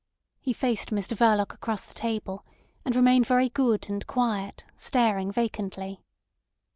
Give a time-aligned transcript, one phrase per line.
[0.39, 2.43] He faced Mr Verloc across the table,
[2.83, 6.01] and remained very good and quiet, staring vacantly.